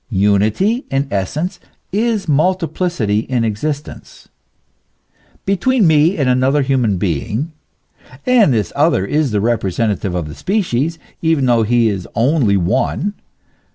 [0.09, 1.59] Unity in essence
[1.91, 4.29] is multiplicity in existence.
[5.45, 7.51] Be tween me and another human being
[8.25, 12.63] and this other is the representative of the species, even though he is only one,
[12.63, 13.21] for CHRISTIANITY AND HEATHENISM.